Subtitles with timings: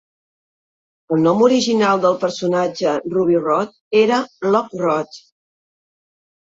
[1.15, 4.21] El nom original del personatge Ruby Rhod era
[4.53, 5.25] Loc Rhod.